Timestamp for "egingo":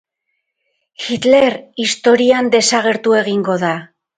3.23-3.63